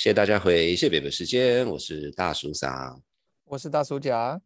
[0.00, 2.98] 谢谢大家回谢北北时间，我是大叔桑，
[3.44, 4.40] 我是大叔甲。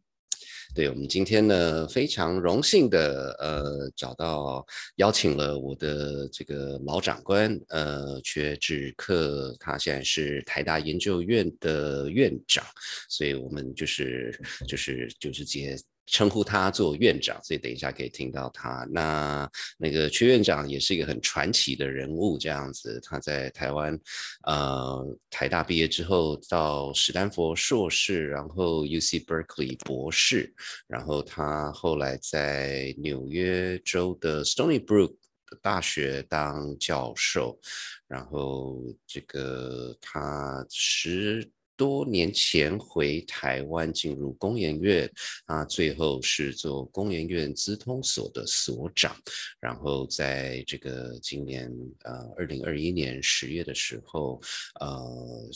[0.75, 4.67] 对我们今天呢，非常荣幸的呃，找到
[4.97, 12.65] 邀请了我的这个老长官呃，薛志克，他现在是台大研究院的院长，
[13.09, 15.77] 所以我们就是就是就是接。
[16.07, 18.87] 称呼他做院长，所以等一下可以听到他。
[18.91, 23.01] 那那个薛院长也是一个很传奇的人物，这样子。
[23.03, 23.99] 他在台湾，
[24.47, 30.53] 呃，台大毕业之后到史丹佛硕士，然后 U C Berkeley 博士，
[30.87, 35.15] 然后他后来在纽约州的 Stony Brook
[35.63, 37.59] 大学当教授，
[38.07, 41.51] 然后这个他十。
[41.77, 45.11] 多年前回台湾进入工研院
[45.47, 49.17] 啊，最后是做工研院资通所的所长，
[49.61, 51.71] 然后在这个今年
[52.05, 54.41] 呃二零二一年十月的时候，
[54.81, 55.51] 呃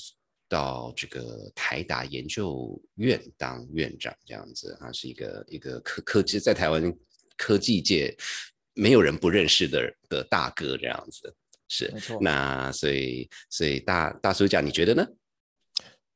[0.49, 6.93] 到这个台达研究院当院长这样子啊，是一个一个科科技在台湾
[7.37, 8.17] 科技界
[8.75, 11.35] 没有人不认识的的大哥这样子，
[11.69, 12.19] 是没错。
[12.21, 15.07] 那所以所以大大叔讲，你觉得呢？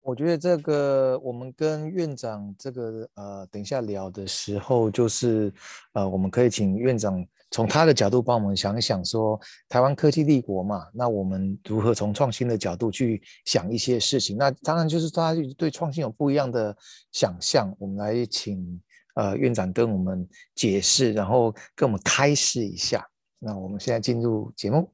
[0.03, 5.53] 我觉得这个我们跟院长这个呃，等一下聊的时候，就是
[5.93, 14.37] 呃，我们可以请院长从他的角度帮我们想一想，说台湾科技立国嘛，那我们如何从创新的角度去想一些事情？
[14.37, 16.77] 那当然就是大家对创新有不一样的
[17.13, 18.81] 想象，我们来请
[19.15, 23.07] 呃院长跟我们解释，然后跟我们开示一下。
[23.39, 24.91] 那我们现在进入节目。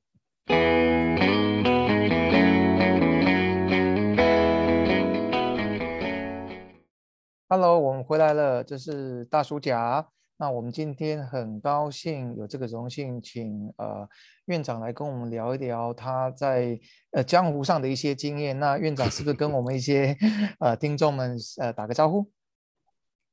[7.50, 10.06] Hello，我们回来了，这是大叔甲。
[10.36, 14.06] 那我们今天很高兴有这个荣幸，请呃
[14.44, 16.78] 院长来跟我们聊一聊他在
[17.12, 18.60] 呃江湖上的一些经验。
[18.60, 20.14] 那院长是不是跟我们一些
[20.60, 22.30] 呃听众们呃打个招呼？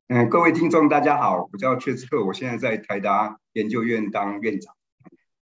[0.08, 4.74] 嗯，各位听众大家好，我叫阙志克，我现在在台达研究院当院长。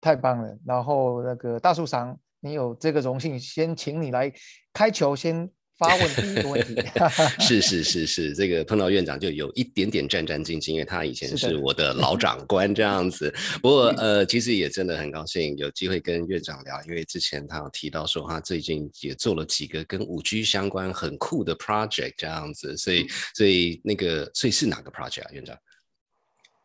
[0.01, 0.57] 太棒了。
[0.65, 4.33] 然后那个大树长，你有这个荣幸，先请你来
[4.73, 5.51] 开球，先。
[5.77, 6.75] 发问第一个问题，
[7.41, 13.33] 是是是是，这个碰到院长就有一点点战战兢兢，因为他以前是我的 老长官这样子。
[13.61, 25.57] 不过呃，其实也真的很高兴有机会跟院长聊，因为之前他有提到说他最近也做了几个跟五 G 相关很酷的 project 这样子，所以所以那个所以是哪个 project 啊，院长？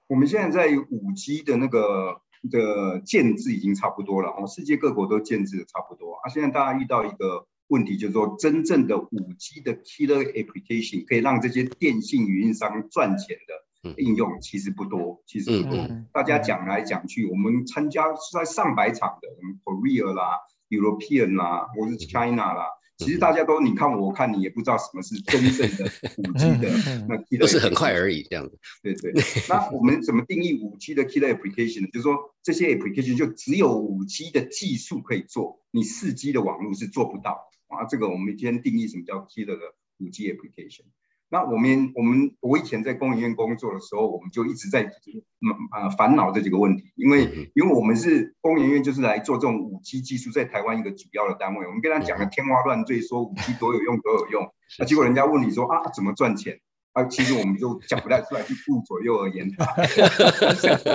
[0.07, 2.21] 我们现在在五 G 的那个
[2.51, 7.47] 的建制已经差不多了，哦，世界各国都建制的差不多啊，现在大家遇到一个。
[7.69, 15.89] 问题就是说，真正的五 G 的 killer application 可以让这些电信运营商赚钱的应用，其实不多，其实不多。
[16.13, 22.65] 大家讲来讲去，我们参加是在上百场的，我们 Korea 啦、European 啦，或是 China 啦。
[22.97, 25.85] 其实大家都你看我看你也不知道什么是真正的
[26.17, 26.69] 五 G 的，
[27.09, 28.59] 那都是很快而已这样子。
[28.83, 29.13] 对对。
[29.49, 31.89] 那我们怎么定义五 G 的 killer application 呢？
[31.93, 37.39] 就是说这些 application 就只有五 G 的技术可以做，你四 G 的网络是做不到。
[37.69, 40.85] 啊，这个我们今天定义什么叫 killer 的五 G application。
[41.31, 51.67] 那我们我们我以前在工研院工作的时候，我们就一直在嗯啊烦恼这几个问题，因为因为我们是工研院，就是来做这种五 G 技术在台湾一个主要的单位。
[51.67, 56.61] 我们跟他讲的天花乱坠，说五 G 多有用多有用，那结果人家问你说啊怎么赚钱？
[56.99, 59.65] 啊，其实我们就讲不太出来，就顾左右而言他，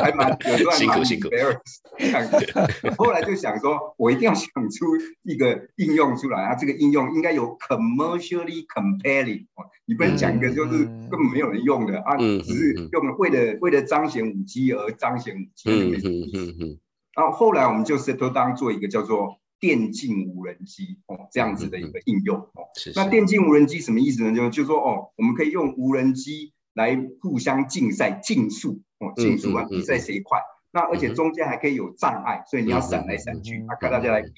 [0.02, 1.80] 还蛮有段蛮 embarrassed。
[2.98, 4.86] 后来就想说，我一定要想出
[5.24, 9.46] 一个应用出来啊，这个应用应该有 commercially compelling。
[9.86, 16.10] 你不能讲一个就是根本没有人用的啊，只是用为了为了彰显五 G 而彰显五 G 的意思。
[17.16, 19.38] 然后后来我们就 settle 当做一个叫做。
[19.64, 22.68] 电竞无人机哦，这样子的一个应用哦。
[22.98, 24.36] 那电竞无人机什么意思呢？
[24.36, 30.42] 就就说哦，我们可以用无人机来互相竞赛竞速哦，竞速啊，比赛谁快。
[30.74, 34.34] 那而且中间还可以有障碍，所以你要闪来闪去，啊，跟大家来比。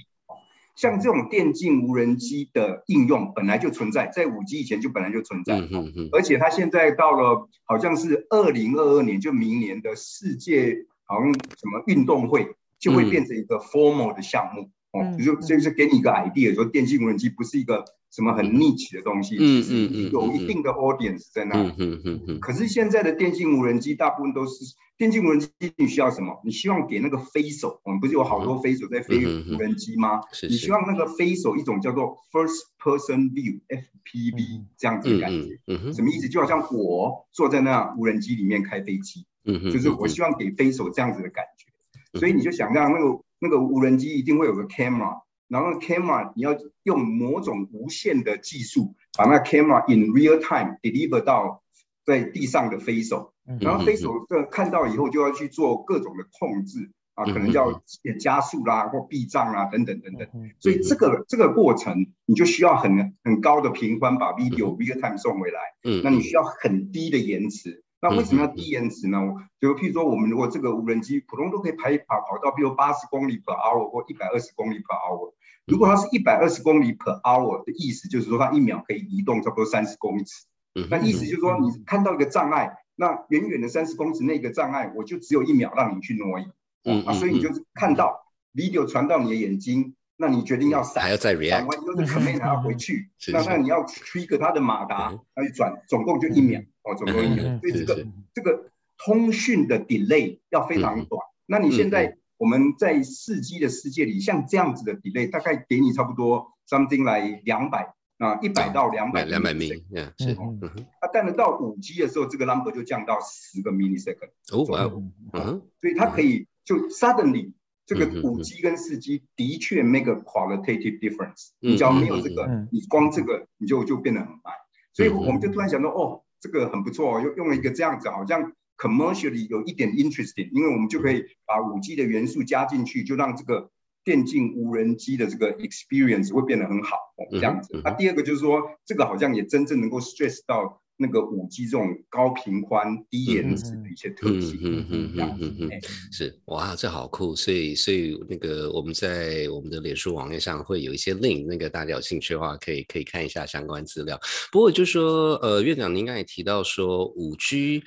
[0.75, 5.56] 像这种电竞无人机的应用本来就存在，在五 G 以前就本来就存在。
[5.56, 6.10] 嗯嗯嗯。
[6.12, 14.69] 而且它现在到了好像是二零二二年，就明年的世界好像什么运动会就会变成一个 formal 的项目。
[15.18, 21.56] 就是就是给你一个 idea，说电竞无人机不是一个什么很 niche 的东西，嗯嗯嗯，有一定的 audience 在那。
[21.56, 22.39] 嗯嗯嗯嗯。
[22.39, 24.53] 可是现在的电竞无人机大部分都是
[24.97, 26.42] 电竞无人机，你需要什么？
[26.45, 30.21] 你希望给那个飞手，我们不是有好多飞手在飞无人机吗？
[30.31, 35.59] 是你希望那个飞手一种叫做 first person view（FPV） 这样子的感觉。
[35.68, 35.94] 嗯。
[35.94, 36.30] 什么意思？
[36.30, 39.25] 就好像我坐在那无人机里面开飞机。
[39.44, 39.71] 嗯。
[39.71, 42.19] 就是我希望给飞手这样子的感觉。
[42.19, 43.19] 所以你就想让那个。
[43.45, 51.62] 那个无人机一定会有个 camera，然后 camera 你要用某种无线的技术，把那 camera in real time deliver 到
[52.03, 57.83] 在地上的飞手，然后飞手这看到以后就要去做各种的控制啊，可能要
[58.19, 60.27] 加速啦或避障啊等等等等。
[60.59, 67.85] 所以这个这个过程你就需要很很高的频宽把 video real time 送回来，嗯，那你需要很低的延迟。
[68.07, 69.18] 那为什么要低延迟呢？
[69.60, 75.34] 就譬如说，我们如果这个无人机普通都可以跑跑跑到，比如八十公里 per hour 或一百二十公里 per hour。
[75.66, 80.46] 如果它是一百二十公里 per hour 的意思，就是说它一秒可以移动差不多三十公尺。
[80.92, 86.46] 那意思就是说，你看到一个障碍，那远远的三十公尺那个障碍，我就只有一秒让你去挪移。
[86.84, 93.10] 嗯啊，所以你就是看到 video 传到你的眼睛，那你决定要闪，还要再 react，闪完以后就 command 还要回去。
[93.34, 96.62] 那那你要 trigger 它的马达，要去转，总共就一秒。
[96.86, 97.60] 哦，总共一年。
[97.60, 101.22] 所以这个这个通讯的 delay 要非常短。
[101.46, 109.62] 那你现在我们在四 G 的世界里，像这样子的 delay，大概给你差不多 something 来两百啊，一百到两百两百 m
[109.92, 110.32] 嗯，是。
[110.32, 114.31] 啊，但是到五 G 的时候，这个 number 就降到十个 millisecond。
[114.52, 115.04] 哦，
[115.34, 117.54] 嗯，所以它可以就 suddenly
[117.86, 121.50] 这个五 G 跟四 G 的确 make a qualitative difference。
[121.60, 124.54] 你只要没有这个，你光这个你就就变得很慢。
[124.94, 126.24] 所以我们就突然想到，哦。
[126.45, 133.71] 这个很不错，用用了一个这样子，好像 commercially 有一点 interesting，因为我们就可以把五 G 的元素加进去，就让这个
[134.03, 136.97] 电竞无人机的这个 experience 会变得很好，
[137.31, 137.81] 这样子。
[137.83, 140.83] 那第二个就是说，这个好像也真正能够 stress 到。
[140.97, 145.81] 那个五 G 这种高频宽、低延迟的一些特性，嗯嗯嗯嗯嗯，
[146.12, 147.36] 是哇，这好酷。
[147.36, 154.19] 所以，所以那个我们在我们的脸书网页上会有一些 link，那个大家有兴趣的话，可以可以看一下相关资料。
[154.51, 157.83] 不过，就说呃，院长您刚才提到说五 G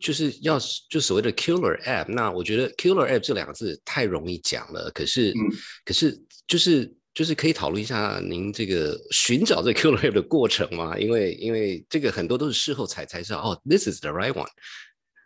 [0.00, 0.58] 就是要
[0.90, 5.32] 就所谓的 killer app，那我觉得 killer app 这两个字太容易讲了，可是
[5.84, 6.94] 可是就是。
[7.14, 10.96] 就是可以讨论一下您这个寻找这 Q Lab 的过程吗？
[10.98, 14.48] 因为因为这个很多都是事后才才知道哦，This is the right one。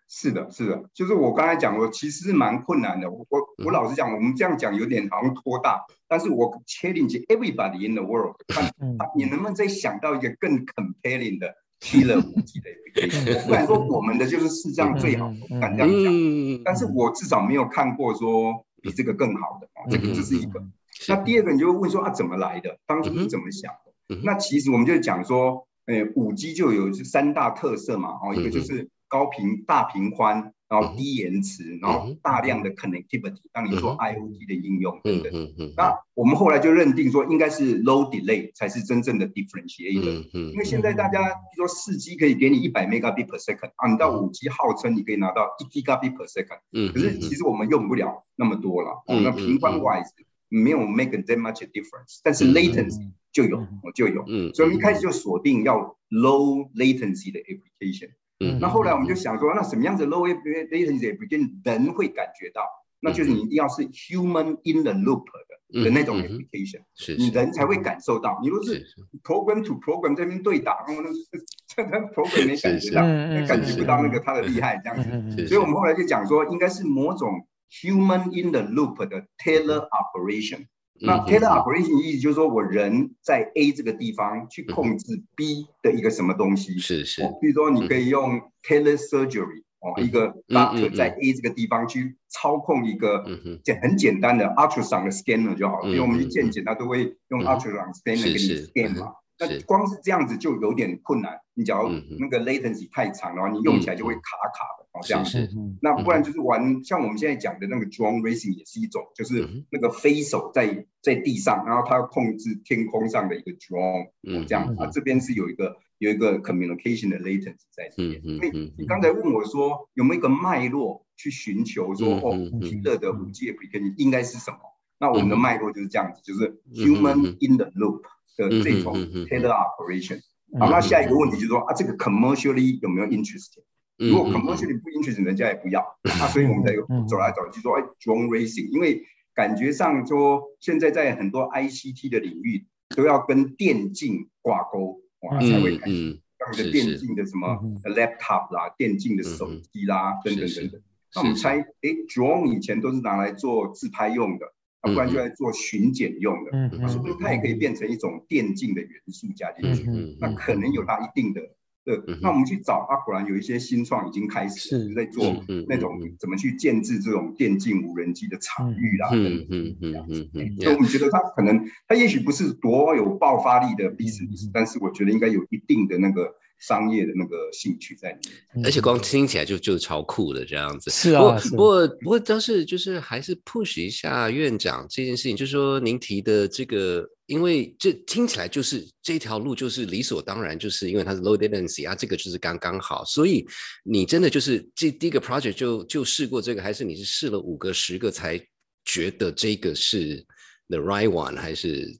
[0.08, 3.10] 是的，是的，就是我刚才讲，我其实是蛮困难的。
[3.10, 8.70] 我我我老实讲，我们这样讲有点好像拖大，但是我 challenge everybody in the world， 看
[9.16, 13.44] 你能不能再想到一个更 compelling 的 killer 武器的 application。
[13.44, 15.26] 不敢说我们的就是世上最好，
[15.60, 20.60] 敢这样讲，但是我至少没有看过说比这个更好的，这个这是一个。
[21.08, 22.78] 那第二个你就会问说啊怎么来的？
[22.86, 23.72] 当初是怎么想
[24.08, 24.20] 的？
[24.22, 35.32] 那其实我们就讲说，诶，五 G 就有三大特色嘛，哦，一个就是高频大频宽，然后低延迟，然后大量的 connectivity，让你做 IOT 的应用等等。
[35.76, 40.52] 那我们后来就认定说，应该是 low delay 才是真正的 differentiator。
[40.52, 41.20] 因为现在大家
[41.56, 49.02] 说四 G 可以给你一百 megabit per second，啊，你到五 G 号称你可以拿到一 gigabit per second，嗯，可是其实我们用不了那么多了。
[49.06, 50.10] 哦那频宽 wise。
[50.48, 58.10] 没有 make that much difference，但是 latency 就有，我就有，所以我们一开始就锁定要 low latency 的 application。
[58.38, 62.62] 嗯，那后来我们就想说，那什么样子 low latency application 人会感觉到？
[63.00, 68.38] 那就是你一定要是 human in the loop 的的那种 application，是你人才会感受到。
[68.40, 68.86] 你如果是
[69.22, 71.82] program to program 这边对打，那这这
[72.14, 73.02] program 没感觉到，
[73.46, 74.96] 感觉不到那个它的厉害这样
[75.30, 75.46] 子。
[75.46, 77.28] 所以我们后来就讲说，应该是某种。
[77.70, 80.66] Human in the loop 的 Tailor operation，
[81.00, 93.24] 那 Tailor operation 意思就是说我人在 A 这个地方去控制 B 的一个什么东西，是是，比如说你可以用 Tailor surgery 哦，一个 doctor 在 A 这个地方去操控一个
[93.64, 99.12] 简很简单的 ultrasound scanner 就好了，因为我们去见检他都会用 ultrasound scanner 给你 scan 嘛。
[99.38, 101.88] 那光是这样子就有点困难，你只要
[102.18, 104.20] 那个 latency 太长，然后你用起来就会卡
[104.54, 105.48] 卡的，哦，这样子。
[105.82, 114.10] 那不然就是玩像我们现在讲的那个 drone racing 也是一种，就是那个飞手在在地上，然后他要控制天空上的一个 drone，
[114.46, 114.74] 这样。
[114.76, 118.22] 啊，这边是有一个有一个 communication 的 latency 在这边。
[118.38, 124.58] 所以你刚才问我说有没有一个脉络去寻求说哦，娱乐的五 G application 应该是什么？
[124.98, 128.02] 那我们的脉络就是这样子，就是 human in the loop。
[128.36, 128.94] 的这种
[129.26, 130.20] tailor operation，
[130.58, 133.62] 好，那下一个问题就是说啊，这个 commercially 有没有 interesting？
[133.96, 135.80] 如果 commercially 不 interesting，人家也不要。
[136.20, 136.74] 啊，所以我们在
[137.08, 139.02] 走来走去说，哎，drone racing，因为
[139.34, 147.48] 感觉上说现在在很多 ICT 的领域都要跟电竞挂钩，哇，才会开始，像个电竞的什么
[147.84, 150.82] laptop 啦，电竞的手机啦，等等等等。
[151.14, 154.52] 那我们猜，哎，drone 以前都是拿来做自拍用的。
[154.86, 161.40] 不然就在做巡检用的，嗯，说不定它也可以变成一种电竞的元素加进去，那可能有它一定的
[161.84, 165.24] 对，那我们去找啊，果然有一些新创已经开始在做
[165.68, 176.34] 那种怎么去建制这种电竞无人机的场域啦，嗯嗯嗯嗯嗯，所以我们觉得它可能它也许不是多有爆发力的 business，但是我觉得应该有一定的那个。
[176.58, 178.18] 商业的那个兴趣在里
[178.54, 180.90] 面，而且光听起来就就超酷的这样子。
[180.90, 193.04] 是啊，不过不过倒是就是还是 push 一下院长这件事情，就是说您提的这个，因为这听起来就是这条路就是理所当然，就是因为它是 low latency 啊，这个就是刚刚好。
[193.04, 193.46] 所以
[193.84, 198.40] 你真的就是这第一个 project 就就试过这个，还是你是试了五个十个才
[198.84, 200.24] 觉得这个是
[200.68, 201.96] the right one，还是？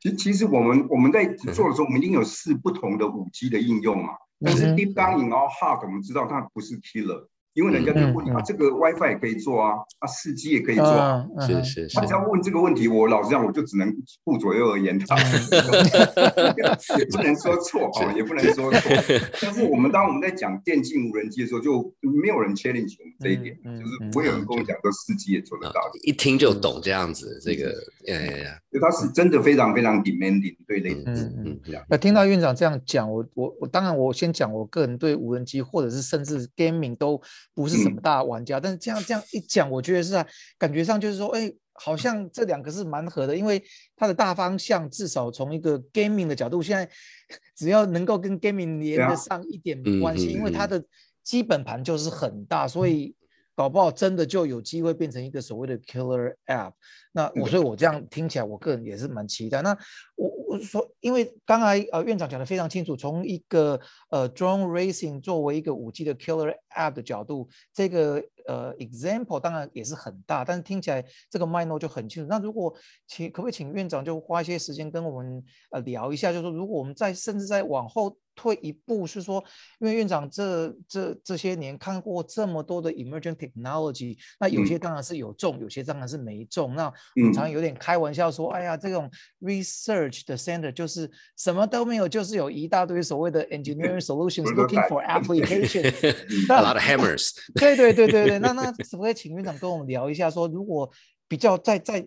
[0.00, 4.14] 其其实我们我们在做的时候，我们一定有试不同的五 G 的应用嘛。
[4.40, 7.26] 但是 Deep Down in our heart，我们知道它不是 killer。
[7.54, 11.96] 因为人家就问你啊，这个 WiFi 也可以做啊，啊，四 G 也可以做啊，是是是。
[11.98, 13.92] 他只要问这个问题，我老实讲，我就只能
[14.22, 15.16] 顾左右而言他，
[16.96, 18.80] 也不能说错 啊，也不能说错。
[19.42, 27.40] 但是我们当我们在讲电竞无人机的时候，就没有人 challenge 我们这一点，就是不会有人跟我讲说四 G 也做得到，一听就懂这样子。
[27.42, 27.74] 这个，
[28.06, 31.84] 哎呀呀，就他是真的非常非常 demanding 对类嗯嗯这样。
[31.88, 37.20] 那听到院长这样讲，我我我当然我先讲我个人对无人机或者是甚至 gaming 都。
[37.54, 40.26] 不是什么大玩家，但是这样这样一讲，我觉得是啊，
[40.58, 43.62] 感觉上就是说，哎，好像这两个是蛮合的，因为
[43.96, 46.88] 它的大方向至少从一个 gaming 的角度，现在
[47.56, 50.82] 只要能够跟 gaming 连得上一点关系，因为它的
[51.22, 53.14] 基本盘就是很大，所以
[53.60, 56.72] 搞不好真的就有机会变成一个所谓的 killer app。
[57.12, 59.60] 那我所以，我这样听起来，我个人也是蛮期待。
[59.60, 59.76] 那
[60.16, 72.28] 我我说，因为刚才呃院长讲的非常清楚，从一个呃 drone racing 作为一个五 G 的 killer app 的角度，这个呃 example 当然也是很大，但是听起来这个脉络就很清楚。
[72.30, 72.74] 那如果
[73.06, 78.16] 请可不可以请院长就花一些时间跟我们呃聊一下，就是说如果我们在甚至在往后。
[78.40, 79.44] 退一步是说，
[79.80, 86.74] 因为院长这这这些年看过这么多的 emerging technology，那有些当然是有中，有些当然是没中。
[86.74, 89.10] 那我们常有点开玩笑说，哎呀，这种
[89.42, 97.32] research 的 center 就是什么都没有，就是有一大堆所谓的 engineering solutions looking for applications，a lot of hammers。
[97.60, 100.90] 对对对对对，那那可不可以请院长跟我们聊一下，说如果。
[101.30, 102.02] 比较在在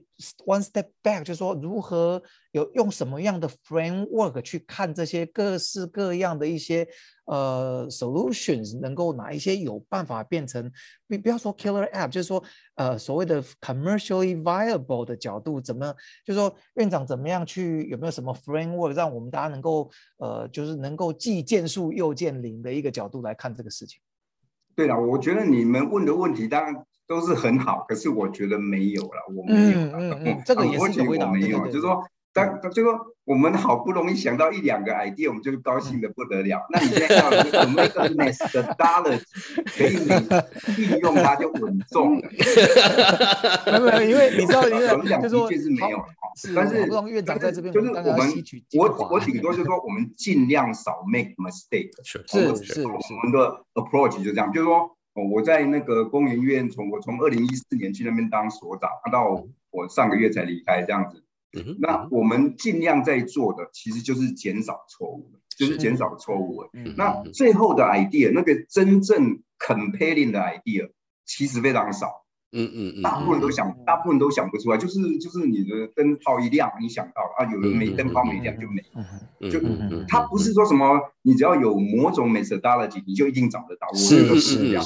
[0.45, 6.85] one step back，就是说如何有用什么样的 framework 去看这些各式各样的一些
[7.23, 10.69] 呃 solutions，能够哪一些有办法变成
[11.07, 12.43] 不不要说 killer app，就是说
[12.75, 24.01] 呃所谓的 commercially viable 的角度，怎么就是说院长怎么样去有没有什么 framework 让我们大家能够呃就是能够既见树又见林的一个角度来看这个事情？
[24.75, 26.85] 对了，我觉得你们问的问题当然。
[27.07, 29.97] 都是很好，可是我觉得没有了，我没有了。
[29.99, 36.65] 嗯嗯 这个也是我没有，就是说，但就说我们好不容易想到一两个 idea，我们就高兴的不得了。
[36.71, 39.19] 那你现在要有 make a nest 的 dollar
[39.77, 42.29] 可以你运用它就稳重了。
[43.65, 46.05] 没有，因为你知道，因为的确是没有了。
[46.55, 48.43] 但是院长在这边，就是我们
[48.79, 51.91] 我我顶多就是说，我们尽量少 make mistake。
[52.03, 54.95] 是是是，我们的 approach 就这样，就是说。
[55.13, 61.23] 哦，我在那个公园院，从我从二零一四年去那边当所长，到我上个月才离开这样子。
[61.79, 66.65] 那我们尽量在做的，其实就是减少错误，就是减少错误。
[66.97, 70.89] 那最后的 idea，那个真正 compelling 的 idea，
[71.25, 72.22] 其实非常少。
[72.53, 79.59] 嗯嗯嗯，大部分都想，大部分都想不出来，就是就是你的灯泡一亮，你想到了啊，有人没灯泡没亮就没，就
[80.07, 84.83] 它不是说什么，你只要有某种 methodology，你就一定找得到，是是这样。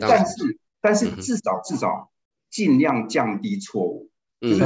[0.00, 2.10] 那但是但是至少至少
[2.50, 4.64] 尽量降低错误，就是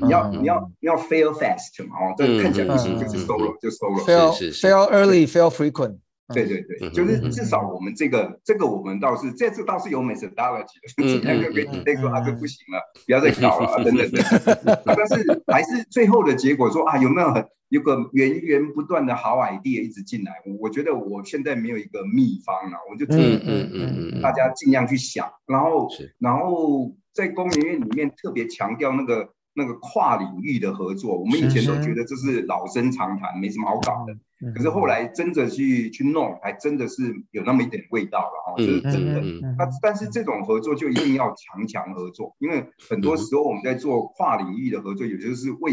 [0.00, 5.98] 你要你要你要 fail fast 嘛，哦，这看起来不行，就是 solo 就收了，fail fail early fail frequent。
[6.34, 14.78] 对对对，就是至少我们这个这个我们倒是这次倒是有 methodology 的，今天就跟你那说啊，这不行了，不要再搞了，等等等。
[14.84, 20.32] 但是还是最后的结果说啊，有没有很有个源源不断的好 idea 一直进来？
[20.60, 34.16] 我觉得我现在没有一个秘方了，我就嗯嗯嗯嗯，大家尽量去想，然后然后在公园院里面特别强调那个那个跨领域的合作，我们以前都觉得这是老生常谈，没什么好搞的。
[34.54, 39.20] 可是后来真的去去弄，还真的是有那么一点味道了哈，这是真的。
[39.58, 45.72] 那但是这种合作就一定要强强合作，因为很多时候我们在做跨领域的合作，也就是为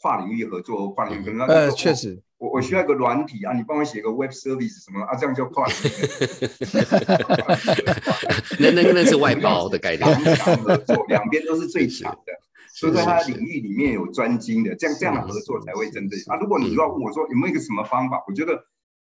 [0.00, 1.38] 跨领域合作跨领域。
[1.40, 5.78] 呃，确实，我我需要一个软体啊，你帮我写个 web service 什么啊，这样就跨领域。
[8.58, 10.00] 那那那是外包的概念。
[10.24, 12.32] 强强合作，两边都是最强的。
[12.76, 16.36] 所以在他领域里面有专精的，这样这样的合作才会真正啊。
[16.36, 18.66] 如果你要问我说有没有一个什么方法，我觉得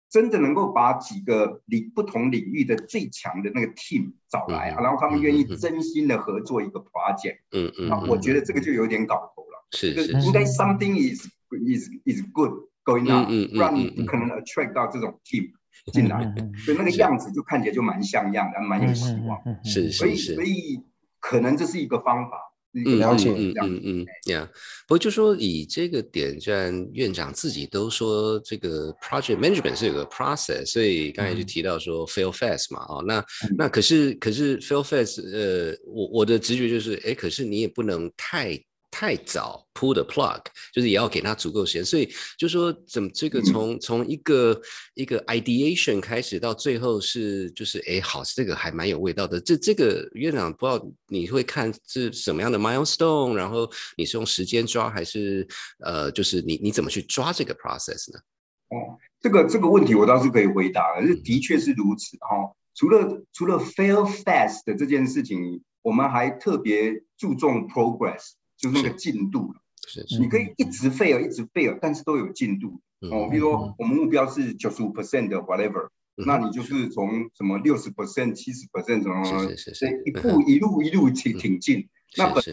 [0.10, 12.52] 真的能够把几个领不同领域的最强的那个 team 找来啊，然后他们愿意真心的合作一个 project，嗯嗯，那我觉得这个就有点搞头了，是是，应该 something is is is good
[12.84, 15.52] going on，不然你不可能 attract 到这种 team
[15.94, 16.34] 进来，
[16.66, 20.84] 所以那个样子就看起来就蛮像样的，蛮有希望，是是是，所以所以
[21.20, 22.49] 可能这是一个方法。
[22.74, 24.46] 嗯嗯嗯嗯嗯，Yeah，
[24.88, 33.26] 不过就说以这个点，虽然院长自己都说这个 project management 是有个 process，所以刚才就提到说 fail fast 嘛，哦，那
[33.58, 38.60] 那可是可是 fail fast，呃，我我的直觉就是，哎，可是你也不能太。
[39.00, 40.42] 太早 pull the plug，
[40.74, 44.62] 就是也要给他足够时间，所以就说怎么这个从从一个
[44.94, 49.40] 一个 ideation 开始到最后是就是哎好，这个还蛮有味道的。
[49.40, 55.48] 这这个院长不知道你会看是什么样的 milestone，然后你是用时间抓还是
[55.80, 58.20] 呃就是你你怎么去抓这个 process 呢？
[58.68, 62.52] 哦，这个这个问题我倒是可以回答，的的确是如此哈。
[62.76, 68.32] 除了除了 fail fast 的这件事情，我们还特别注重 progress。
[68.60, 72.82] 就是那个进度了，是，你可以一直 fail，一直 fail，但是都有进度。
[73.10, 73.30] 哦。
[73.32, 81.88] 比如说，我们目标是九十五 percent 的 whatever，那你就是从什么六十 percent、七十 percent 什么，是是一步一路一路挺挺进。
[82.18, 82.44] 那本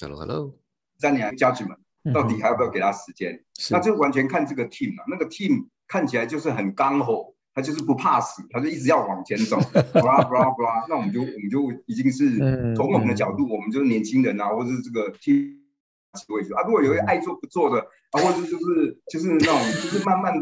[0.00, 0.58] Hello Hello，
[0.98, 1.78] 三年家具们
[2.12, 3.44] 到底还要不要给他时间？
[3.70, 5.04] 那就完全看这个 team 了。
[5.06, 7.35] 那个 team 看起来就是很刚火。
[7.56, 9.58] 他就是不怕死，他就一直要往前走，
[9.94, 10.84] 布拉布拉布拉。
[10.90, 15.58] 那我们就我们就已经是从我们的角度，我们就是年轻人啊，或者是这个听
[16.28, 16.62] 位置啊。
[16.66, 20.34] 如果有一爱做不做的啊，或者就是就是那种就是慢慢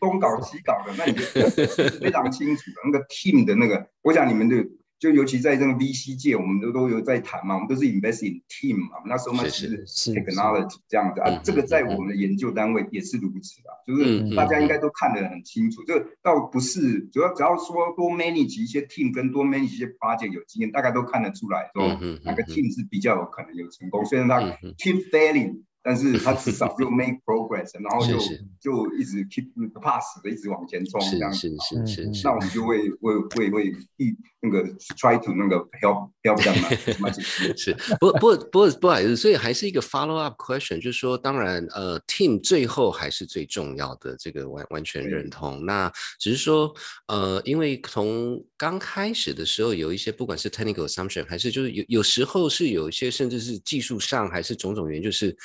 [0.00, 1.20] 东搞西搞的，那你就
[2.00, 4.66] 非常清楚那个 team 的那个，我想你们的。
[5.02, 20.30] 就尤其在这个 VC 界，我们都都有在谈嘛，我们都是 invest in team 嘛，那时候嘛是 technology 这样子啊，这个在我们的研究单位也是如此啊，就是大家应该都看得很清楚，这倒不是主要，只要说多 manage 一些 team 跟多 manage 一些 project
[20.30, 21.88] 有经验，大家都看得出来说
[22.22, 24.38] 哪个 team 是比较有可能有成功，虽然他
[24.78, 25.64] keep failing。
[25.82, 28.16] 但是他至少就 make progress，然后就
[28.60, 33.66] 就一直 keep 不怕死的一直往前冲这样子，是是是那我们就会会会会
[33.96, 34.62] 一那个
[34.96, 36.60] try to 那个 help help them
[37.02, 37.10] 嘛，
[37.56, 37.76] 是。
[37.98, 45.64] 不不不不好意思，所以还是一个 follow up question，就是说，当然呃 team 最后还是最重要的，这个完完全认同。
[45.66, 45.90] 那
[46.20, 46.72] 只是说
[47.08, 55.36] 呃，因为从刚开始的时候有一些不管是 technical assumption 还是就是有有时候是有一些甚至是技术上还是种种原因，就是。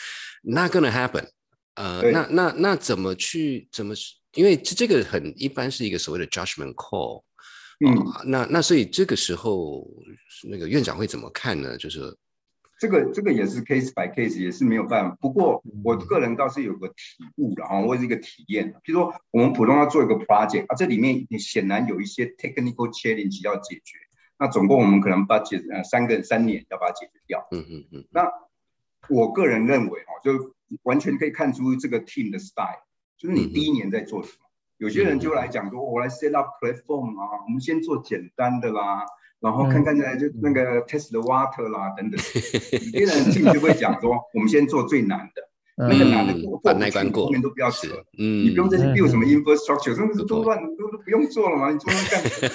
[0.44, 1.28] Not gonna happen，
[1.76, 3.94] 呃，那那那怎么去怎么？
[4.34, 7.24] 因为这这个很一般是一个所谓的 judgment call，
[7.86, 9.88] 嗯，那那所以这个时候
[10.50, 11.76] 那个院长会怎么看呢？
[11.78, 12.16] 就是
[12.80, 15.18] 这个这个也是 case by case，也是没有办法。
[15.20, 16.96] 不过我个人倒是有个体
[17.38, 18.72] 悟的啊，或者一个体验。
[18.84, 23.98] 比如说我们普通要做一个 project 啊，这里面显然有一些 technical challenge 要解决。
[24.38, 27.48] 那总共我们可能把解呃三个三年要把它解决掉。
[27.52, 28.06] 嗯嗯嗯。
[28.12, 28.30] 那
[29.10, 32.82] 我个人认为，哈，就完全可以看出这个 team 的 style，
[33.18, 34.46] 就是你第一年在做什么。
[34.78, 39.06] 有些人就来讲说，我来 set up platform 啊，我们先做简单的啦，
[39.40, 42.20] 然后看看在就那个 test the water 啦等等。
[42.94, 47.88] 有些人进就会讲说， 我们先做最难的，那个难的过过不去，后面都不要扯。
[48.20, 52.46] 嗯，你不用再去 build 什么 infrastructure，甚至都乱都都不用做了嘛，你做那干什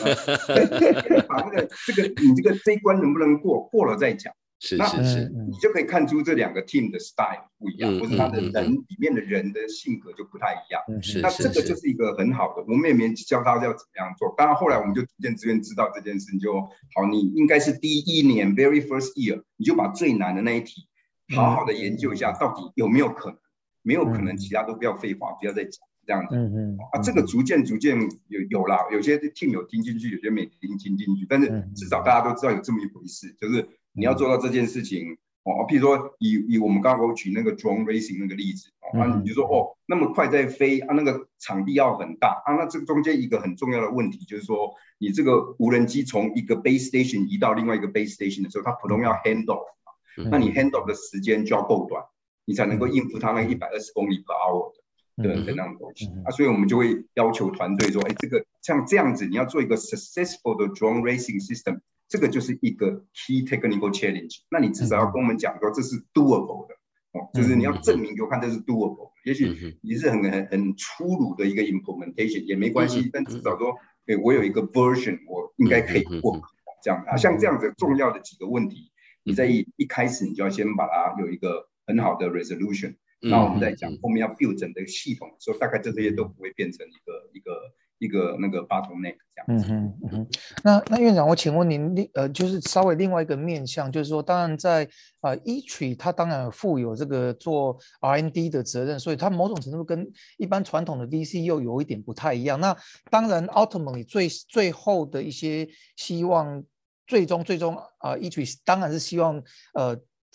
[1.19, 1.23] 么？
[1.27, 4.33] 把那个这个你这个这一关能不能过，过了再讲。
[4.65, 11.03] 是是是，你就可以看出这两个 team 的 style 不一样，或者他的人里面的人的性格就不太一样。
[11.03, 14.33] 是那这个就是一个很好的，我们也没教他要怎么样做。
[14.39, 16.61] 当然后来我们就逐渐逐渐知道这件事，你就
[16.95, 20.87] 好，你应该是第一年 very first year，你就把最难的那一题
[21.35, 23.39] 好好的研究一下，到底有没有可能？
[23.83, 26.37] 没有可能，其他都不要废话，不要再讲这样子。
[26.37, 26.79] 嗯嗯。
[26.93, 27.99] 啊，这个逐渐逐渐
[28.29, 33.69] 有有啦，有些 team 有听进去，有些没听听进去，但是至少大家都知道有这么一回事，就是。
[33.93, 49.65] 你要做到这件事情哦，譬如说以以我们刚刚举那个 drone racing 那个例子啊，你就说哦，那么快在飞啊，那个场地要很大啊，那这个中间一个很重要的问题就是说，你这个无人机从一个 base station 移到另外一个 base station 的时候，它普通要 handle，
[50.31, 52.05] 那你 hand off 的时间就要够短，
[52.45, 54.73] 你才能够应付它那一百二十公里 per hour
[55.17, 56.07] 的的的那种东西。
[56.25, 61.81] 啊，所以我们就会要求团队说，哎，这个像这样子，你要做一个 successful 的 drone racing system。
[62.13, 66.75] 这个就是一个 key technical challenge，那你至少要跟我们讲说这是 doable 的
[67.13, 69.13] 哦，就是你要证明给我看这是 doable。
[69.25, 76.43] 也许你是很很很粗鲁的一个 implementation 也没关系，但至少说，哎，我有一个 version，我应该可以过
[76.83, 77.03] 这样。
[77.07, 77.17] 啊。
[77.17, 78.93] 像这样子重要的几个问题，
[79.25, 89.67] 你在一一开始你就要先把它有一个很好的 resolution，那我们在讲后面要 build 整个系统的时候，大概这些都不会变成一个一个一个那个 bottleneck 这样子。
[89.67, 90.27] 嗯哼嗯哼。
[90.65, 94.89] 那那院长，我请问您另呃，就是稍微另外一个面向，就是说，当然在
[95.21, 102.59] 啊 e t r e 它当然负有这个做 R&D 的责任，所以它某种程度跟一般传统的 VC 又有一点不太一样。
[102.59, 102.77] 那
[103.11, 106.63] 当然，ultimately 最最后的一些希望。
[107.05, 109.35] 最终，最终啊 e t r 当然是希望，
[109.75, 109.89] 呃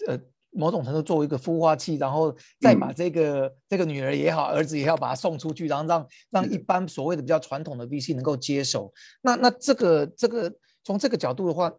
[0.06, 0.20] 呃，
[0.58, 8.92] 某种程度作为一个孵化器，然后再把这个这个女儿也好，儿子也要把它送出去，然后让让一般所谓的比较传统的 VC 能够接手。
[9.22, 10.52] 那那这个这个
[10.84, 11.70] 从这个角度的话，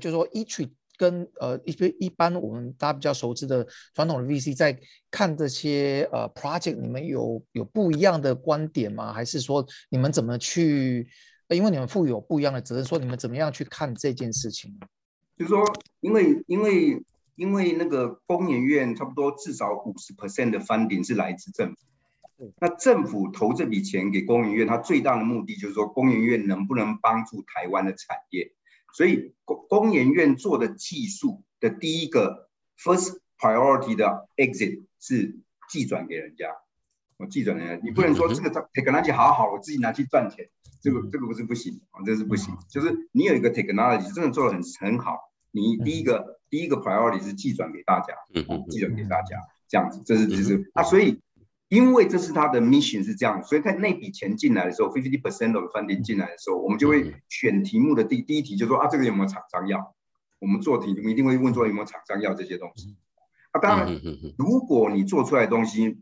[0.00, 1.72] 就是说 e t r 跟呃一
[2.06, 4.78] 一般我们大家比较熟知的传统的 VC 在
[5.10, 9.12] 看这些呃 project，你们有有不一样的观点吗？
[9.12, 11.08] 还是说你们怎么去？
[11.48, 14.74] 因为你们负有不一样的责任，说你们怎么样去看这件事情？
[15.36, 15.62] 就是说，
[16.00, 17.02] 因为因为
[17.42, 28.52] 因为那个工研院差不多至少五十 percent 的 funding 是来自政府，那政府投这笔钱给工研院，它最大的目的就是说，工研院能不能帮助台湾的产业？
[28.94, 36.46] 所以工工研院做的技术的第一个 first priority 的 exit 是寄转给人家，
[37.16, 40.48] 我寄转人家，你不能说这个 technology 好好，我自己拿去赚钱。
[40.80, 42.56] 这个这个不是不行啊，这是不行。
[42.68, 48.14] 就是你有一个 technology 真的做的很很好，你第一个第一个 priority 是寄转给大家，
[48.68, 49.36] 寄转给大家
[49.68, 51.20] 这样子，这是就是啊，所以
[51.68, 59.94] 因为这是他的 mission 是这样，所以他那笔钱进来的时候，fifty percent of funding 进来的时候，我们就会选题目的第第一题就说啊，这个有没有厂商要？
[60.38, 62.96] 我们做题目一定会问说有没有厂商要这些东西。
[63.52, 64.00] 啊，当然，
[64.36, 66.00] 如果你做出来的东西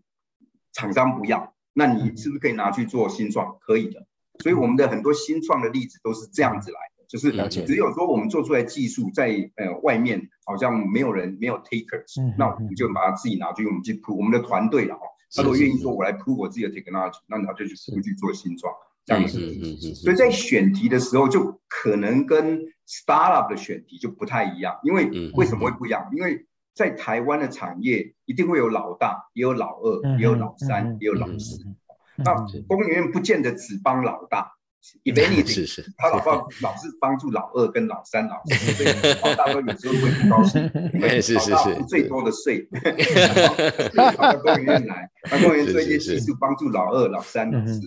[0.73, 3.59] 厂商不要，那你是不是可以拿去做新创？
[3.61, 4.07] 可以的。
[4.39, 7.33] 所以我们的很多新创的例子都是这样子来的，就是
[7.67, 15.01] 只有说我们做出来技术在呃外面好像没有人没有 takers，那我们就把它自己拿去我们去铺我们的团队了哈，
[15.35, 18.73] 他如果愿意说我来铺我自己的 technology，那他就去出去做新创
[19.05, 19.41] 这样子。
[19.95, 26.09] 所以在选题的时候就可能跟 startup 的选题就不太一样，因为为什么会不一样？
[26.13, 31.59] 因为在台湾的产业一定会有老大，也有老二，也有老三，也有老四。
[32.17, 32.35] 那
[32.69, 34.53] 公务员不见得只帮老大
[35.05, 38.89] ，if anything，他老爸老是帮助老二跟老三、老四，所以
[39.23, 40.63] 老大哥有时候会不高兴，
[40.95, 42.67] 因为老大付最多的税，
[43.95, 47.81] 到公务员来，那公务员做一些技术帮助老二、老三、老四，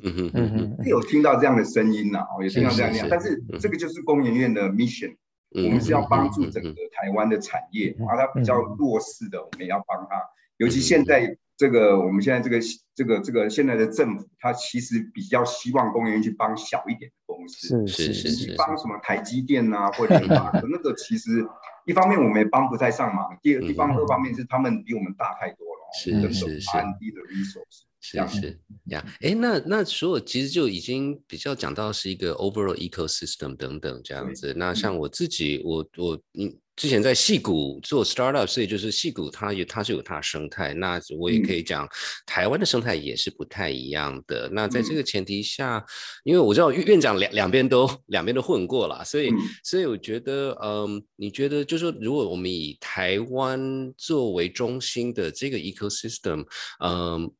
[0.85, 5.15] 有听到这样的声音呐，哦，有听到这样样，但是这个就是工研院的 mission，
[5.51, 10.21] 我们是要帮助整个台湾的产业，然后它比较弱势的，我们也要帮他，
[10.57, 11.37] 尤其现在。
[11.63, 12.59] 这个我们现在这个
[12.93, 21.47] 这个这个现在的政府，他其实比较希望公务员去帮小一点的公司，是是是，帮什么台积电呐， 或者那个其实
[21.85, 34.53] 一方面我们也帮不太上忙，第二地方二方面是他们比我们大太多了，是是是，低的 resource，是是呀，哎，那那所有其实就已经比较讲到是一个 overall ecosystem 等等这样子。
[34.57, 36.53] 那像我自己，我我嗯。
[36.75, 40.73] 之前在戏谷做 startup，所以就是戏谷它有它是有它的生态。
[40.73, 41.87] 那我也可以讲，
[42.25, 44.49] 台湾的生态也是不太一样的。
[44.51, 45.85] 那在这个前提下，
[46.23, 49.31] 因为我知道院院长两两边都两边都混过了，所以
[49.63, 56.45] 所以我觉得，嗯，你觉得就是说，如果我们以台湾作为中心的这个 ecosystem，
[56.83, 57.31] 嗯。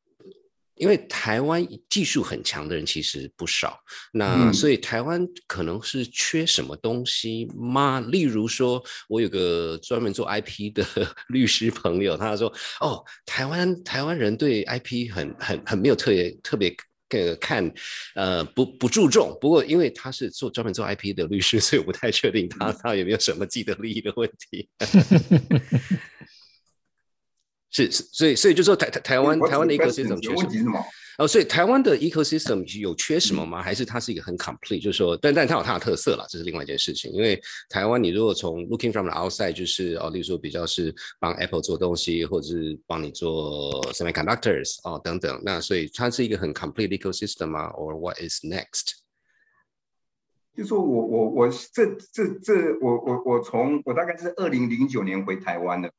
[0.76, 3.80] 因为台湾技术很强的人其实不少，
[4.12, 8.00] 那所以台湾可能是缺什么东西吗？
[8.10, 10.84] 例如说，我有个专门做 IP 的
[11.30, 16.76] 律师朋友，他说：“哦，台湾台湾人对 IP 很很很没有特别特别
[17.10, 17.72] 个看，
[18.16, 19.38] 呃，不不注重。
[19.40, 24.68] 不过因为他是做专门做 IP 的律师，所以我不太确定他他有没有什么既得利益的问题。
[27.74, 30.80] ”是是，所以所以就说台台台湾台湾的 ecosystem 缺什么？
[31.20, 33.62] 哦，所以台湾的 ecosystem 有缺什么吗？
[33.62, 34.82] 还是它是一个很 complete？
[34.82, 37.12] 就是说，但但它有它的特色啦，这是另外一件事情。
[37.12, 49.03] 因为台湾，你如果从 looking from the outside，就是哦，例如说比较是帮 Apple 做东西，或者是帮你做 semiconductors 哦等等，那所以它是一个很 complete ecosystem 吗？Or what is next？
[50.56, 55.92] 就说我我我这这这我我我从我大概是二零零九年回台湾的，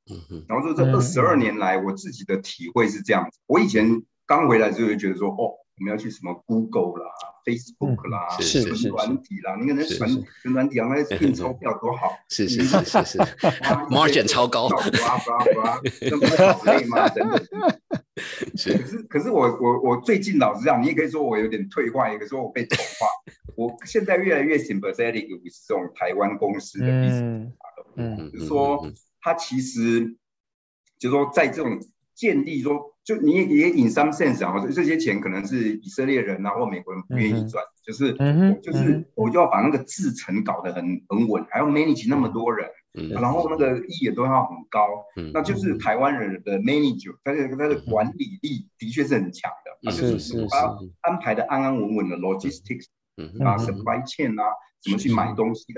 [0.49, 3.38] 然后说这二十二年来我自己的体会是这样子。
[3.47, 7.11] 我以前刚回来就会觉得说，哦，我们要去什么 Google 啦、
[7.45, 13.19] Facebook 啦、是软体啦，你看那软软体啊，那印钞票多好， 是是是是是，
[13.91, 17.09] margin 超高，哇哇哇，那不是好累吗？
[17.11, 17.45] 等等。
[18.55, 23.07] 是，可是可是我我我最近老实讲，你也可以说我有点退化，也可以说我被同化。
[23.57, 27.21] 我现在越来越 sympathetic with 这种台湾公司的意思，
[27.97, 28.89] 嗯，就是说
[29.21, 30.17] 他其实
[30.99, 31.81] 就是说在这种
[32.15, 38.12] 建立说，就你也也 in some sense 啊，这些钱可能是以色列人啊或美国人不愿意赚，就是
[38.62, 42.69] 就是我就要把那个制程搞得很很稳，还要 manage 那么多人，
[43.11, 49.51] 然后那个意也都要很高，那就是台湾人的 manager，他的他的管理力的确是很强
[49.83, 52.87] 的，就是他安排的安安稳稳的 logistics
[53.45, 54.47] 啊 supply chain 啊，
[54.83, 55.75] 怎么去买东西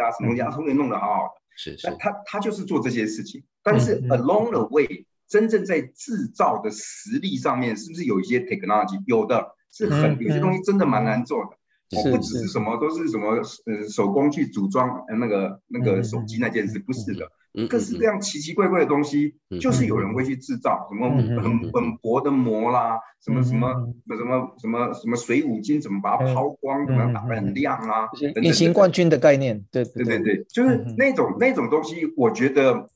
[5.29, 9.03] 真正在制造的实力上面，是不是有一些 technology？
[9.07, 11.51] 有的是很有些东西真的蛮难做的。
[11.97, 13.37] 我不只是什么都是什么
[13.67, 17.31] 呃手工去组装那个那个手机那件事，不是的。
[17.71, 21.09] 各式各样奇奇怪怪的东西，就是有人会去制造，什么
[21.41, 23.73] 很很薄的膜啦，什么什么
[24.09, 28.09] 什么什么什么水五金，怎么把它抛光，怎么打得很亮啊？
[28.43, 32.89] 隐形冠军的概念，对对对对，就是那种那种东西，我觉得。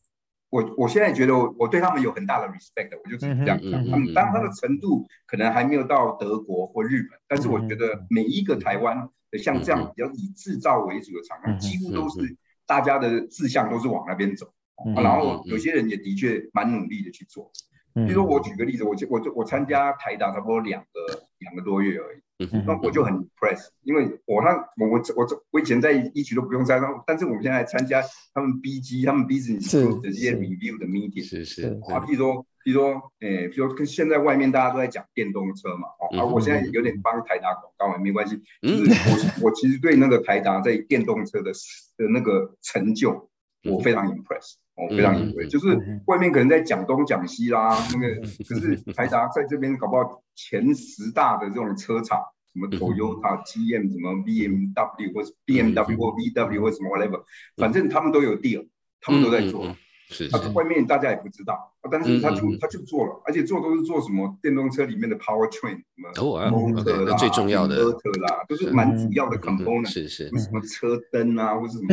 [0.51, 3.91] 我我现在觉得我我对他们有很大的 respect，我就是这样讲。
[3.91, 12.37] 他们当他的程度可能还没有到德国或日本，但是我觉得每一个台湾的像这样比较以制造为主的厂商，几乎都是
[12.67, 14.53] 大家的志向都是往那边走。
[14.97, 17.51] 然后有些人也的确蛮努力的去做。
[17.93, 22.21] 比如说我举个例子，我我就我参加台达差不多两个两个多月而已。
[22.66, 41.53] 那我就很 impress，因为我那我我我我以前在一局都不用参加，但是我们现在参加他们 BG 他们 business 的这些 review 的 meeting，是是啊，譬如说譬如说，诶，譬如说跟现在外面大家都在讲电动车嘛，哦，啊，我现在有点帮台达广告，没关系，就是我我其实对那个台达在电动车的
[41.96, 43.30] 的那个成就，
[43.64, 45.66] 我非常 impress，我，非常以为就是
[46.07, 48.14] 外面可能在讲东讲西啦，那个
[48.49, 52.20] 可是台达在这边搞不好前十大的这种车厂，
[52.53, 57.23] 什么 Toyota、GM、什么 BMW 或是 BMW 或 VW 或什么 whatever，
[57.57, 58.66] 反正他们都有 deal，
[59.01, 59.77] 他们都在做。
[60.11, 65.77] 是，他外面大家也不知道，但是他就他就做了，而且做都是做什么电动车里面的 power train，
[66.14, 67.85] 什么 motor 啦、最重要的。
[67.85, 71.85] motor 啦，都是蛮主要的 component，是是，什么车灯啊，或是什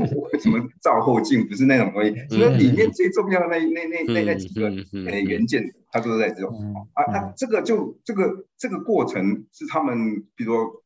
[0.00, 10.79] 么什么照后镜，不是那种东西，所以里面最重要的那那那那那几个呃元件，他都在这种啊，那这个就这个这个过程是他们，比如说。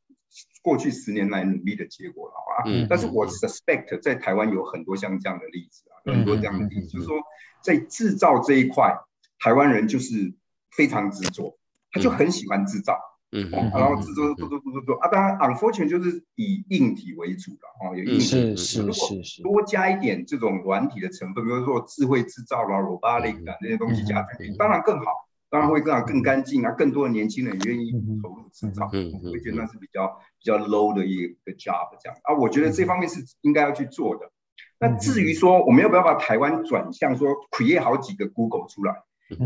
[0.62, 7.16] 过去十年来努力的结果了啊，但是我 suspect 在台湾有很多像这样的例子啊，很多这样的例子，就是说
[7.62, 8.96] 在制造这一块，
[9.38, 10.32] 台湾人就是
[10.70, 11.56] 非常执着，
[11.92, 12.98] 他就很喜欢制造，
[13.32, 25.23] 嗯，然后制作做做做做做啊，当然 unfortunate 就是以硬体为主了哦，有硬体，是是是多加一点这种软体的成分，比如说智慧制造啦、robotic 啊那些东西加进去，当然更好。
[25.54, 28.86] 当然会更更干净啊，更多的年轻人愿意投入制造，
[29.22, 32.18] 我会觉得那是比较比较 low 的一个 job 这样。
[32.24, 34.32] 啊，我觉得这方面是应该要去做的。
[34.80, 38.96] 那至于说我们要不要把台湾转向说 create 好几个 Google 出来，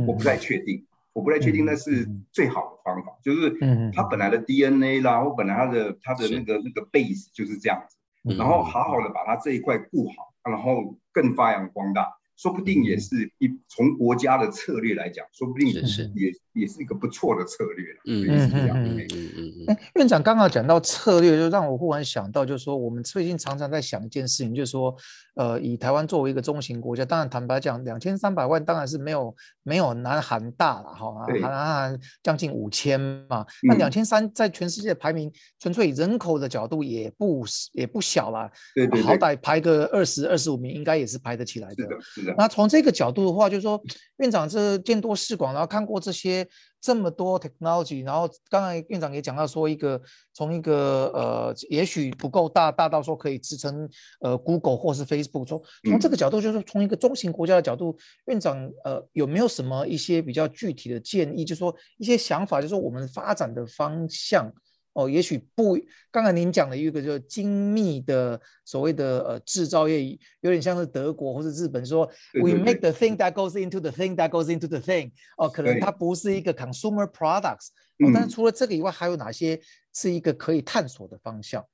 [0.07, 3.59] 我不太确定，我不太确定那是最好的方法，就是
[3.93, 12.15] 它本来的 DNA 啦，或本来它的它的那个那个 base 就是这样子，然后好好的把它这一块顾好，然后更发扬光大。
[12.39, 19.65] 说不定也是一从国家的策略来讲，说不定也是也也是一个不错的策略嗯嗯嗯嗯嗯。
[19.67, 24.95] 哎，院长刚刚讲到策略，就让我忽然想到，就是说我们最近常常在想一件事情，就是说，
[25.35, 41.85] 呃，以台湾作为一个中型国家，当然坦白讲，两千三百万当然是没有没有南韩大了哈，南韩将近五千嘛，那两千三在全世界排名，纯粹以人口的角度也不也不小了，对对，好歹排个二十二十五名，应该也是排得起来的。
[42.01, 42.28] 是的。
[42.37, 43.81] 那从这个角度的话，就是说，
[44.19, 46.47] 院长这见多识广，然后看过这些
[46.81, 50.01] 这么多 technology，然后刚才院长也讲到说，一个
[50.35, 53.89] 从一个呃，也许不够大，大到说可以支撑
[54.21, 64.53] 呃 Google 或是 Facebook，从从这个角度，就是从一个中型国家的角度，院长呃有没有什么一些比较具体的建议，就是说一些想法，就是说我们发展的方向。
[64.99, 65.79] 哦，也许不，
[66.11, 72.05] 刚才您讲的一个就精密的所谓的呃制造业，有点像是德国或者日本说
[72.43, 75.13] ，we make the thing that goes into the thing that goes into the thing。
[75.37, 77.69] 哦，可能它不是一个 consumer products。
[77.99, 79.61] 哦，但是除了这个以外，还有哪些
[79.95, 81.65] 是一个可以探索的方向？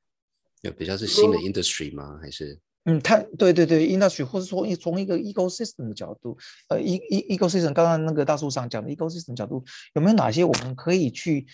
[0.61, 2.19] 有比较是新的 industry 吗？
[2.21, 2.61] 还是？
[2.87, 6.37] 嗯，他对对对，industry 或者说从一个 ecosystem 的角度，
[6.69, 11.47] 呃，e e ecosystem 刚刚那个大树上讲的 ecosystem 角度，有没有哪些我们可以去？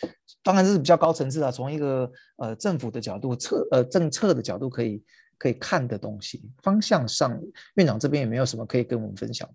[0.42, 5.00] 当然这是比较高层次的，从一个呃政府的角度、策呃政策的角度可以
[5.38, 6.42] 可以看的东西。
[6.62, 7.40] 方向上，
[7.74, 9.54] 院长这边有没有什么可以跟我们分享的？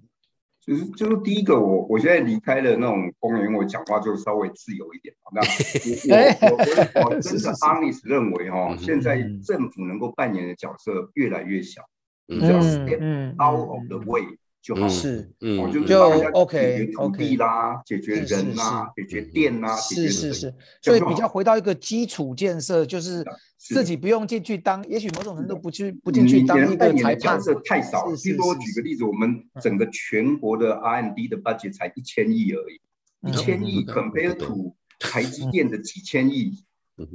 [0.66, 5.14] 就是就是第一个，我我现在离开了那种公园，我讲话就稍微自由一点。
[5.32, 5.42] 那
[6.50, 11.84] 我我我我真的 honest 认为哦，现在政府能够扮演的角色越来越小，
[12.28, 13.00] 叫 step
[13.36, 14.24] out of the way
[14.66, 14.90] 就好。
[14.90, 23.24] 是，嗯，我就是就帮人家 OK，解决土 OK 地啦，解决是是人啦，解决嗯电啦，是是是，所以比较回到一个基础建设，就是
[23.60, 28.18] 是自己不用进去当，也许某种程度不去不进去当一个裁判言的角，太少了。
[28.18, 32.82] 是譬如说，我举个例子，我们整个全国的 R&D 的 budget 才一千亿而已，
[33.22, 33.32] 嗯。
[33.32, 36.65] 一千亿嗯 compare to 台积电的几千亿，嗯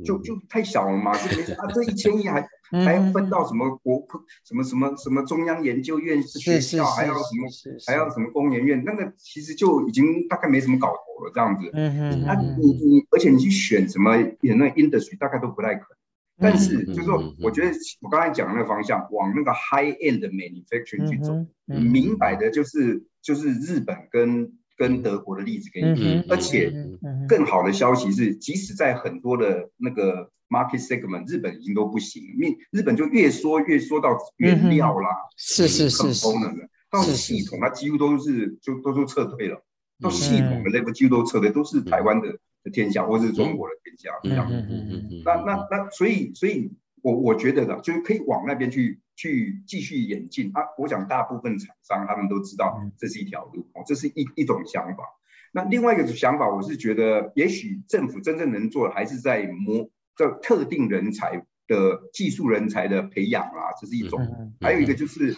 [0.04, 1.66] 就就太小了嘛，就没事啊。
[1.74, 2.46] 这一千亿还
[2.84, 7.48] 还要分到什么国科什么什么什么中央研究院学校，还是要什么
[7.86, 11.68] 还要什么工研院，那个其实就已经大概没什么搞头了这样子。
[11.72, 15.96] 那嗯你你而且你去选什么演那 industry 大概都不太可能。
[16.42, 21.34] 但是嗯就是说我觉得我刚才讲的那个方向，往那个 high end 的 manufacturing 去走，
[21.66, 26.24] 明摆的就是就是日本跟跟德国的例子给你听。
[26.30, 26.72] 而且
[27.28, 39.62] 更好的消息是，即使在很多的那个 market segment，日本已经都不行，因日本就越缩越缩到原料啦，是是是是，component 了，到系统它几乎都是就都都撤退了，
[40.00, 40.12] 到嗯。
[40.12, 42.32] 系统的 level 几乎都撤退，都是台湾的
[42.64, 44.48] 的天下或是中国的天下这样。
[44.50, 45.22] 嗯嗯嗯嗯。
[45.26, 50.62] 那那那，所以所以我我觉得的，就是可以往那边去去继续演进啊。
[50.78, 55.04] 我想大部分厂商他们都知道嗯这是一条路哦，这是一一种想法。
[55.52, 64.20] 那另外一个想法，我是觉得，也许政府真正能做的，还是在模这特定人才的技术人才的培养啊，这是一种。
[64.22, 65.36] 嗯还有一个就是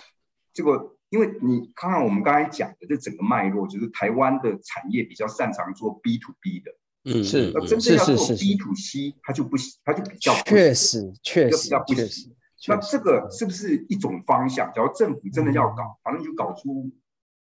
[0.53, 6.72] 这个，因为你看看我们刚才讲的这整个脉络，就是台湾的产业比较擅长做 B to B 的，
[7.04, 8.36] 嗯是那真正要做是是。
[8.36, 12.34] 是 B to C，它就不行，它就比较确实确实比较不行，
[12.68, 14.72] 那这个是不是一种方向？
[14.72, 15.74] 假如政府真的要嗯。
[15.76, 16.90] 搞，反正就搞出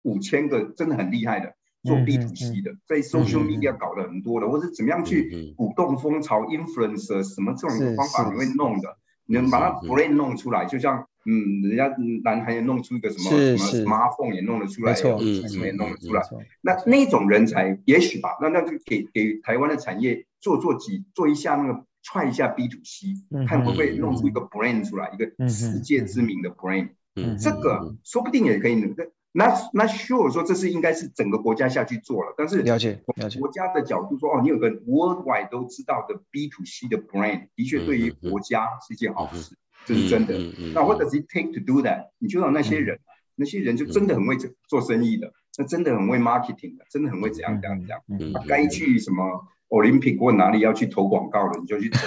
[0.03, 16.23] 五千个真的很厉害的做嗯 B 嗯 to C 的，在 social media 搞的很多的，或者怎么样嗯去嗯鼓动风潮、influencer 什么这种方法你会弄的，你能把它嗯嗯 brand 弄出来，就像嗯，人家男孩也弄出一个什么什么 smartphone 也弄得出来，嗯什么也弄得出来。
[16.61, 26.91] 那那种人才也许吧，那那就给给台湾的产业做做几做一下那个踹一下 B to C，嗯看会不会嗯弄出一个 brand 出来，一个嗯世界知名的 brand。
[27.17, 28.95] 嗯这个说不定也可以努。
[29.31, 33.39] 那那 sure 说这是应该是整个国家下去做了，但是了解了解。
[33.39, 39.55] 国家的角度说，哦，你有个 worldwide 都知道的 B to C 的 brand，的确对于国家是一件好事，
[39.89, 40.37] 这是真的。
[40.37, 42.09] 嗯嗯那 what does it take to do that？
[42.19, 43.01] 你就让那些人，
[43.37, 48.03] 那些人就真的很会做做生意的，那真的很会 marketing 的，真的很会怎样怎样怎样。
[48.09, 51.99] 嗯他该去什么 Olympic 或哪里要去投广告了，你就去投。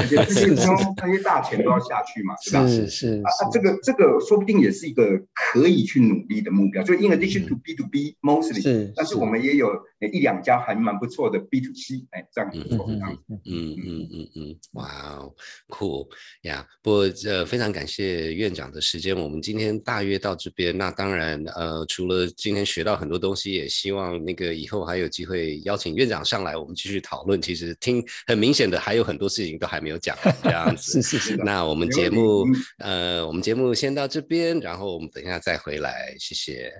[0.00, 2.66] 这些这些是是那些大钱都要下去嘛，对吧？
[2.66, 6.82] 是是啊啊，这个这个说不定也是一个可以去努力的目标。
[6.82, 9.68] 就 in addition to B to B mostly，是，但是我们也有
[10.00, 13.18] 呃一两家还蛮不错的 B to C，哎，这样不错，这样。
[13.28, 15.34] 嗯嗯嗯嗯，哇哦，
[15.68, 16.08] 酷
[16.42, 16.66] 呀！
[16.82, 20.76] 不过呃，非常感谢院长的时间，我们今天大约到这边。
[20.76, 27.42] 那当然，呃，除了今天学到很多东西，也希望那个以后还有机会邀请院长上来，我们继续讨论。
[27.42, 31.02] 其实听很明显的，还有很多事情都还没有讲， 这样子。
[31.02, 32.46] 是是是，那我们节目，
[32.78, 36.72] 呃，我们节目先到这边，然后我们等一下再回来，谢谢，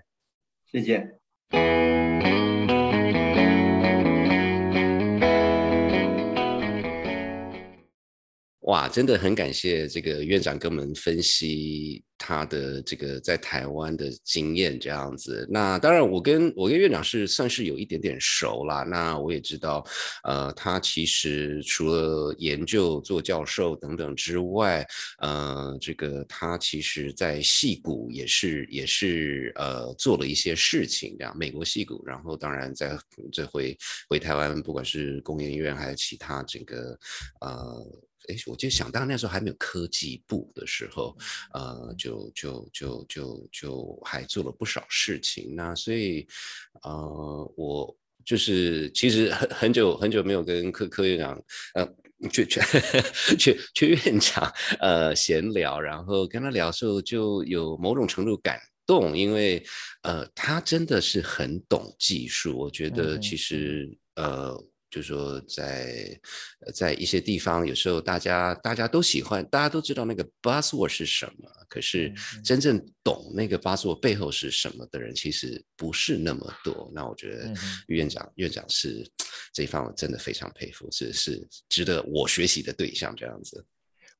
[0.70, 1.06] 谢谢。
[8.66, 15.44] 哇，真的很感谢这个院长跟我们分析他的这个在台湾的经验这样子。
[15.50, 18.84] 那当然，我跟我跟院长是算是有一点点熟啦。
[18.84, 19.84] 那我也知道，
[20.22, 24.86] 呃，他其实除了研究做教授等等之外，
[25.18, 32.96] 呃，这个他其实在戏谷也是也是呃做了一些事情，这样美国戏谷，然后当然在
[33.32, 33.76] 这回
[34.08, 36.96] 回台湾，不管是工研院还是其他整个
[37.40, 37.84] 呃。
[38.28, 41.16] 哎，我就想到那时候还没有科技部的时候，
[41.54, 45.54] 呃，就就就就就还做了不少事情。
[45.56, 46.26] 那所以，
[46.82, 51.42] 呃，我就是其实很很久很久没有跟科科院长，
[51.74, 51.88] 呃，
[52.30, 52.60] 去去
[53.36, 59.64] 去去院长呃闲聊，然后跟他聊的时候就有某种程度感动，因为
[60.02, 62.56] 呃，他真的是很懂技术。
[62.56, 64.56] 我觉得其实呃。
[64.92, 66.20] 就是说在，
[66.74, 72.12] 在一些地方，有时候大家大家都喜欢，大家都知道那个 buzzword 是什么，可是
[72.44, 76.92] 真正懂那个 buzzword 背后是什么的人，其实不是那么多。
[76.94, 77.50] 那我觉得
[77.86, 79.02] 院长院长是
[79.54, 83.16] 这一方我真的非常佩服，是是值得我学习的对象。
[83.16, 83.64] 这样子，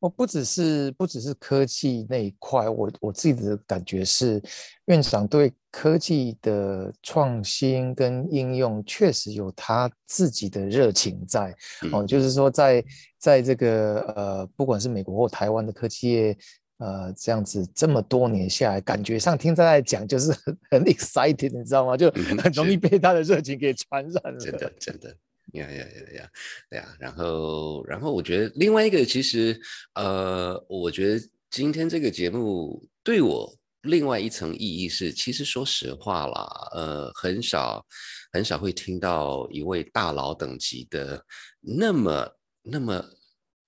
[0.02, 4.42] 我不只是不只是科技那一块，我我自己的感觉是，
[4.86, 11.54] 院长对科技的创新跟应用确实有他自己的热情在
[11.92, 12.84] 哦，就是说在
[13.16, 16.36] 在这个呃，不管是美国或台湾的科技业
[16.78, 21.96] 呃，这样子这么多年下来，感觉上听他在讲就是很 很 excited，你知道吗？
[21.96, 24.40] 就很容易被他的热情给传染了。
[24.40, 25.16] 真的，真的，
[25.52, 26.30] 呀呀呀呀，
[26.70, 26.96] 对呀。
[26.98, 29.58] 然后，然后我觉得另外一个，其实
[29.94, 37.84] 呃，我觉得今天这个节目对我另外一层意义是，其实说实话啦，呃，很少
[38.32, 41.24] 很少会听到一位大佬等级的
[41.60, 42.28] 那么
[42.62, 43.04] 那么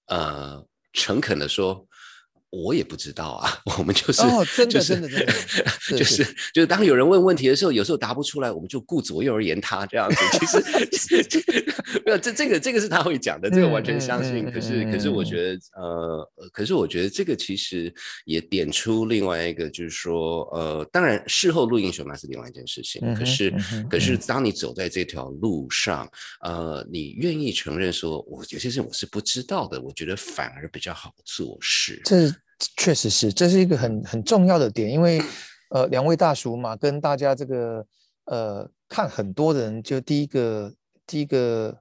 [0.07, 1.87] 呃诚恳的说。
[2.63, 5.33] 我也不知道啊， 我们就是哦，真的真的真的，
[5.99, 10.17] 就是就是当有人问问题的时候，有时候答不出来，我们就顾左右而言他这样子。
[10.39, 11.45] 其实
[12.07, 14.51] 没有这这个这个是他会讲的，这个完全相信。
[14.53, 17.93] 可是可是我觉得呃，可是我觉得这个其实
[18.25, 23.15] 也点出另外一个，就是说呃，当然事后录英雄那是另外一件事情。
[23.15, 23.53] 可是
[23.91, 26.09] 可是当你走在这条路上，
[26.43, 32.01] 呃，你愿意承认说我有些事情我是不知道的，我觉得反而比较好做事。
[32.05, 32.33] 这。
[32.77, 35.21] 确实是，这是一个很很重要的点，因为
[35.71, 37.85] 呃，两位大叔嘛，跟大家这个
[38.27, 40.73] 呃看很多人，就第一个
[41.07, 41.77] 第一个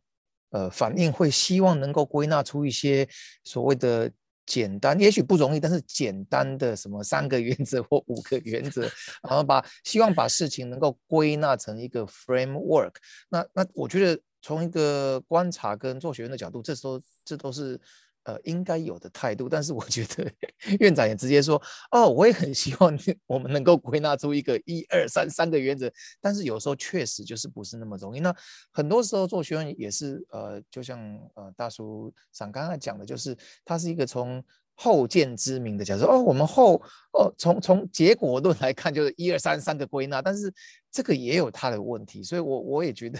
[0.49, 3.07] 呃反应会希望能够归纳出一些
[3.43, 4.11] 所谓的
[4.45, 8.81] 简单，也许不容易，但是简单的什么三个原则或五个原则，
[9.21, 12.93] 然后把希望把事情能够归纳成一个 framework。
[13.29, 17.79] 那那我觉得从一个观察跟做学员的角度，这时候这都是。
[18.23, 20.31] 呃，应该有的态度，但是我觉得
[20.79, 21.61] 院长也直接说，
[21.91, 22.97] 哦，我也很希望
[23.27, 28.19] 我们能够归纳出一个一二三三个原则，但是有时候确实就是不是那么容易。
[28.19, 28.35] 那
[28.71, 30.99] 很多时候做学问也是，呃，就像
[31.35, 34.43] 呃大叔想刚刚讲的，就是它是一个从。
[34.75, 36.81] 后见之明的假设哦，我们后
[37.13, 40.53] 哦从从结果论来看，就是一二三三个归纳，但是
[40.91, 43.19] 这个也有他的问题，所以我我也觉得，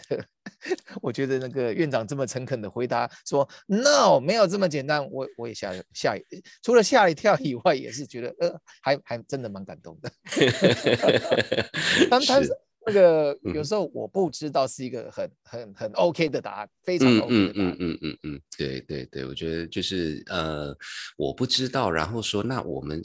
[1.01, 6.15] 我觉得那个院长这么诚恳的回答说 no 没有这么简单，我我也吓吓
[6.61, 10.11] 除了吓一跳以外，也是觉得呃还还真的蛮感动的，
[12.09, 12.51] 但但是。
[12.85, 17.75] 那个有时候我不知道是一个很很很 OK 的答案，非常 OK 的答案。
[17.77, 20.75] 嗯嗯嗯嗯嗯，对对对，我觉得就是呃，
[21.15, 23.01] 我不知道，然后说那我们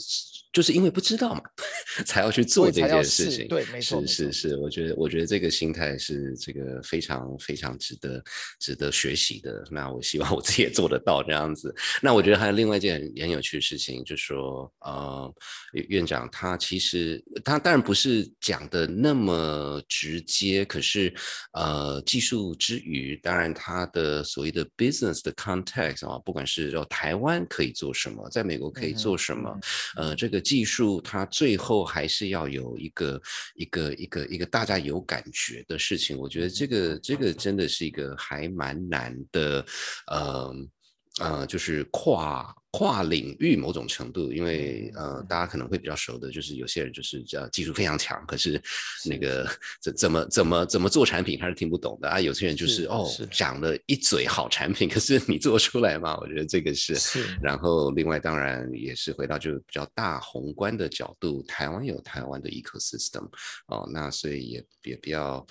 [0.53, 1.43] 就是因为不知道嘛，
[2.05, 3.47] 才要去做这件事情。
[3.47, 8.23] 对，没错，是是是，我觉得我觉得这个心态是这个非常非常值得
[8.59, 9.65] 值得学习的。
[9.71, 11.73] 那我希望我自己也做得到这样子。
[12.03, 15.33] 那我觉得还有另外一件很有趣的事情，就是说呃，
[15.89, 19.68] 院长他其实他当然不是讲的那么。
[19.69, 21.13] 呃，直接可是，
[21.53, 29.61] 呃，技术之余，当然它的所谓的 business 的 context 啊，不管是说台湾可以做什么，在美国可以做什么，
[29.97, 33.21] 呃，这个技术它最后还是要有一个
[33.57, 36.17] 一个一个一个大家有感觉的事情。
[36.17, 39.67] 我觉得这个这个真的是一个还蛮难的，
[40.07, 40.55] 呃
[41.21, 42.55] 呃，就是跨。
[42.71, 48.61] 跨领域某种程度，因为呃，大家可能会比较熟的，就是有些人就是叫技术非常强，可是
[49.07, 49.49] 那个
[49.81, 52.21] 怎怎么怎么怎么做产品他是听不懂的啊。
[52.21, 56.17] 有些人就是哦，讲了一嘴好产品，可是你做出来吗？
[56.21, 56.95] 我觉得这个是。
[56.95, 57.39] 是。
[57.43, 63.27] 然后另外当然也是回到就是比较大宏观的角度，台湾有台湾的 ecosystem
[63.69, 65.45] 哦，那所以也也不要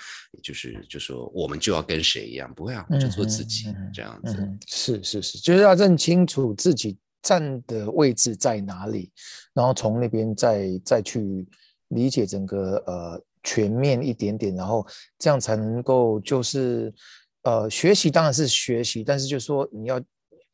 [0.43, 4.37] 就是就说我们就要跟谁一样，不会啊，就做自己这样子。
[4.67, 6.95] 是是是，就是要认清楚自己。
[7.27, 9.11] 站的位置在哪里，
[9.53, 11.45] 然后从那边再再去
[11.89, 14.87] 理解整个呃全面一点点，然后
[15.19, 16.93] 这样才能够就是
[17.43, 20.01] 呃学习当然是学习，但是就说你要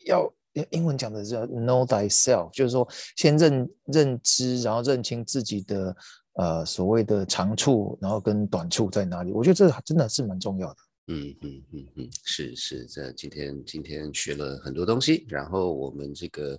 [0.08, 0.34] 要
[0.72, 5.96] 英文讲的是 know thyself，就是说先认认知，然后认清自己的
[6.40, 9.32] 呃所谓的长处，然后跟短处在哪里。
[9.32, 10.78] 我觉得这真的是蛮重要的。
[11.08, 16.58] 嗯嗯嗯嗯，是是，这今天今天学了很多东西，然后我们这个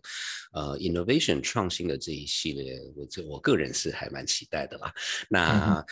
[0.52, 4.92] 呃 innovation 创新的这一系列，我这我个人是还蛮期待的啦。
[5.30, 5.82] 那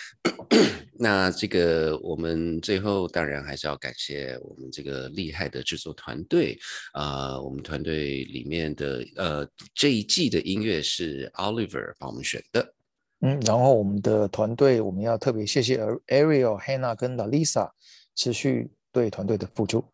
[0.98, 6.58] 那这个我们最后当然还是要感谢我们这个厉害的制作团队
[6.92, 12.74] 啊，我们团队里面的呃这一季的音乐是 Oliver 帮我们选的，
[13.22, 15.78] 嗯，然后我们的团队我们要特别谢谢
[16.08, 17.70] Ariel、Hannah 跟 Lisa。
[18.14, 19.84] 持续对团队的付出，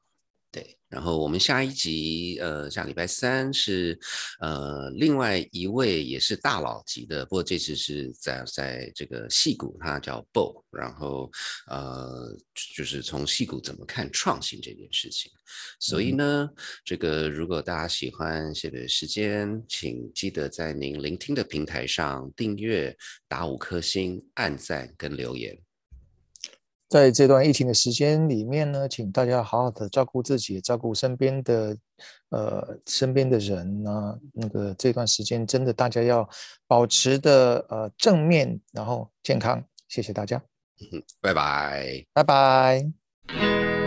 [0.50, 0.74] 对。
[0.88, 3.98] 然后我们下一集，呃，下礼拜三是，
[4.40, 11.30] 呃，另外一位也是大佬级的，不过这次是在在这个戏骨，他叫 Bo，然后
[11.66, 12.34] 呃，
[12.74, 15.30] 就是从戏骨怎么看创新这件事情。
[15.78, 16.48] 所以呢，
[16.86, 22.96] 这个如果大家喜欢谢北时间，请记得在您聆听的平台上订阅、
[23.28, 25.67] 打五颗星、按赞跟留言。
[26.88, 31.76] 在这段疫情的时间里面呢，请大家好好的照顾自己，照顾身边的
[32.30, 36.28] 呃身边的人呢，那个这段时间真的大家要
[36.66, 39.62] 保持的呃正面，然后健康。
[39.88, 40.42] 谢谢大家，
[41.20, 43.77] 拜拜，拜拜。